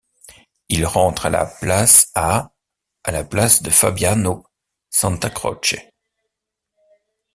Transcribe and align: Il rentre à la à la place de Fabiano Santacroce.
Il 0.67 0.87
rentre 0.87 1.27
à 1.27 1.29
la 1.29 1.47
à 2.15 3.11
la 3.11 3.23
place 3.23 3.61
de 3.61 3.69
Fabiano 3.69 4.47
Santacroce. 4.89 5.75